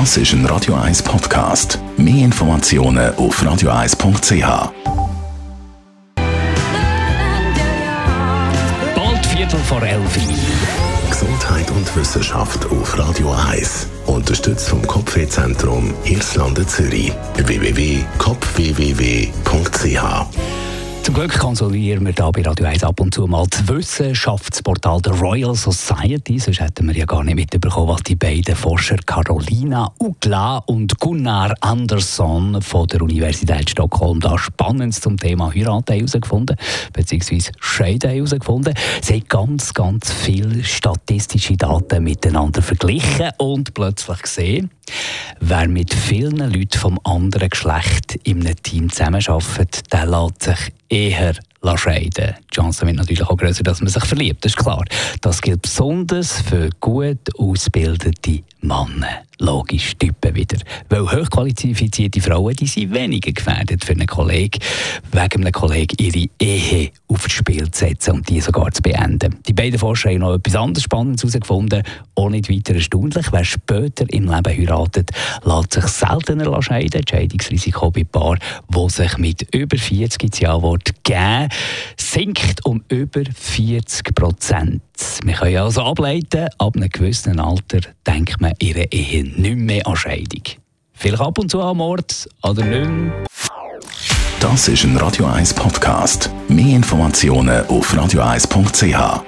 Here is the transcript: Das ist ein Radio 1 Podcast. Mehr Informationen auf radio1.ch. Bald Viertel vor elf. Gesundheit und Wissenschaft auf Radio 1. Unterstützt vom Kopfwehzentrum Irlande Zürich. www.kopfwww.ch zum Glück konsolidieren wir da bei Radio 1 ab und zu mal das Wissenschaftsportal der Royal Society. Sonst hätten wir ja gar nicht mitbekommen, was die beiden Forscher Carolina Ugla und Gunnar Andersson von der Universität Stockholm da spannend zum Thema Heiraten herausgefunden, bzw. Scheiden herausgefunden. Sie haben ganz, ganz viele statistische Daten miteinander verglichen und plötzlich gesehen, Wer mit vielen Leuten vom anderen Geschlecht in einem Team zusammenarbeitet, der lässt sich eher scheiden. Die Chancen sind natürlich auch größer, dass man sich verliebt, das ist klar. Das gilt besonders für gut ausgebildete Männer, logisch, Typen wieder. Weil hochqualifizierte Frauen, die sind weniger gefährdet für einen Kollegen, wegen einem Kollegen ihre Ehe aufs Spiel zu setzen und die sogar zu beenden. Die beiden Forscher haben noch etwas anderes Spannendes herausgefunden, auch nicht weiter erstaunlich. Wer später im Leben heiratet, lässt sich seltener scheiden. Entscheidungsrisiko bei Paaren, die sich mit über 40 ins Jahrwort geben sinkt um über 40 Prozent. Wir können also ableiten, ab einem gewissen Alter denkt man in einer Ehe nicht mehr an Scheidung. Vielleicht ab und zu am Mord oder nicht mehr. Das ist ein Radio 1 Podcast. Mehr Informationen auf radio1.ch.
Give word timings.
Das 0.00 0.16
ist 0.16 0.32
ein 0.32 0.44
Radio 0.46 0.74
1 0.74 1.04
Podcast. 1.04 1.78
Mehr 1.96 2.24
Informationen 2.24 3.14
auf 3.16 3.40
radio1.ch. 3.40 4.70
Bald 8.96 9.26
Viertel 9.26 9.60
vor 9.68 9.80
elf. 9.82 10.18
Gesundheit 11.08 11.70
und 11.70 11.94
Wissenschaft 11.94 12.66
auf 12.66 12.98
Radio 12.98 13.32
1. 13.52 13.86
Unterstützt 14.06 14.68
vom 14.68 14.84
Kopfwehzentrum 14.84 15.94
Irlande 16.04 16.66
Zürich. 16.66 17.12
www.kopfwww.ch 17.36 19.30
zum 21.14 21.28
Glück 21.28 21.38
konsolidieren 21.38 22.04
wir 22.06 22.12
da 22.12 22.28
bei 22.32 22.42
Radio 22.42 22.66
1 22.66 22.82
ab 22.82 22.98
und 22.98 23.14
zu 23.14 23.24
mal 23.28 23.46
das 23.48 23.68
Wissenschaftsportal 23.68 25.00
der 25.00 25.12
Royal 25.12 25.54
Society. 25.54 26.40
Sonst 26.40 26.58
hätten 26.58 26.88
wir 26.88 26.96
ja 26.96 27.04
gar 27.04 27.22
nicht 27.22 27.36
mitbekommen, 27.36 27.86
was 27.88 28.02
die 28.02 28.16
beiden 28.16 28.56
Forscher 28.56 28.96
Carolina 29.06 29.92
Ugla 30.00 30.56
und 30.66 30.98
Gunnar 30.98 31.54
Andersson 31.60 32.60
von 32.60 32.88
der 32.88 33.02
Universität 33.02 33.70
Stockholm 33.70 34.18
da 34.18 34.36
spannend 34.36 34.96
zum 34.96 35.16
Thema 35.16 35.54
Heiraten 35.54 35.94
herausgefunden, 35.94 36.56
bzw. 36.92 37.42
Scheiden 37.60 38.10
herausgefunden. 38.10 38.74
Sie 39.00 39.14
haben 39.14 39.24
ganz, 39.28 39.72
ganz 39.72 40.12
viele 40.12 40.64
statistische 40.64 41.56
Daten 41.56 42.02
miteinander 42.02 42.60
verglichen 42.60 43.28
und 43.38 43.72
plötzlich 43.72 44.20
gesehen, 44.20 44.68
Wer 45.46 45.68
mit 45.68 45.92
vielen 45.92 46.38
Leuten 46.38 46.78
vom 46.78 46.98
anderen 47.04 47.50
Geschlecht 47.50 48.18
in 48.22 48.40
einem 48.46 48.56
Team 48.62 48.88
zusammenarbeitet, 48.88 49.82
der 49.92 50.06
lässt 50.06 50.44
sich 50.44 50.72
eher 50.88 51.34
scheiden. 51.76 52.34
Die 52.50 52.54
Chancen 52.54 52.86
sind 52.86 52.96
natürlich 52.96 53.22
auch 53.24 53.36
größer, 53.36 53.62
dass 53.62 53.80
man 53.82 53.90
sich 53.90 54.04
verliebt, 54.06 54.42
das 54.42 54.52
ist 54.52 54.56
klar. 54.56 54.82
Das 55.20 55.42
gilt 55.42 55.60
besonders 55.60 56.40
für 56.40 56.70
gut 56.80 57.18
ausgebildete 57.38 58.42
Männer, 58.64 59.22
logisch, 59.38 59.92
Typen 59.98 60.34
wieder. 60.34 60.56
Weil 60.88 61.02
hochqualifizierte 61.02 62.20
Frauen, 62.22 62.54
die 62.54 62.66
sind 62.66 62.94
weniger 62.94 63.30
gefährdet 63.30 63.84
für 63.84 63.92
einen 63.92 64.06
Kollegen, 64.06 64.58
wegen 65.12 65.42
einem 65.42 65.52
Kollegen 65.52 65.96
ihre 66.00 66.28
Ehe 66.40 66.90
aufs 67.08 67.30
Spiel 67.30 67.70
zu 67.72 67.86
setzen 67.86 68.14
und 68.14 68.28
die 68.30 68.40
sogar 68.40 68.72
zu 68.72 68.80
beenden. 68.80 69.36
Die 69.46 69.52
beiden 69.52 69.78
Forscher 69.78 70.08
haben 70.08 70.20
noch 70.20 70.34
etwas 70.34 70.56
anderes 70.56 70.84
Spannendes 70.84 71.22
herausgefunden, 71.22 71.82
auch 72.14 72.30
nicht 72.30 72.48
weiter 72.48 72.74
erstaunlich. 72.74 73.26
Wer 73.30 73.44
später 73.44 74.06
im 74.10 74.24
Leben 74.30 74.46
heiratet, 74.46 75.10
lässt 75.44 75.74
sich 75.74 75.84
seltener 75.84 76.62
scheiden. 76.62 77.00
Entscheidungsrisiko 77.00 77.90
bei 77.90 78.04
Paaren, 78.04 78.38
die 78.74 78.88
sich 78.90 79.18
mit 79.18 79.46
über 79.54 79.76
40 79.76 80.22
ins 80.22 80.38
Jahrwort 80.40 80.88
geben 81.04 81.48
sinkt 82.14 82.64
um 82.64 82.84
über 82.90 83.22
40 83.34 84.14
Prozent. 84.14 84.82
Wir 85.24 85.34
können 85.34 85.56
also 85.58 85.82
ableiten, 85.82 86.48
ab 86.58 86.76
einem 86.76 86.88
gewissen 86.88 87.40
Alter 87.40 87.80
denkt 88.06 88.40
man 88.40 88.52
in 88.60 88.76
einer 88.76 88.92
Ehe 88.92 89.24
nicht 89.24 89.56
mehr 89.56 89.84
an 89.86 89.96
Scheidung. 89.96 90.42
Vielleicht 90.92 91.20
ab 91.20 91.36
und 91.40 91.50
zu 91.50 91.60
am 91.60 91.78
Mord 91.78 92.28
oder 92.44 92.64
nicht 92.64 92.88
mehr. 92.88 93.02
Das 94.38 94.68
ist 94.68 94.84
ein 94.84 94.96
Radio 94.96 95.26
1 95.26 95.54
Podcast. 95.54 96.30
Mehr 96.48 96.76
Informationen 96.76 97.66
auf 97.66 97.92
radio1.ch. 97.92 99.20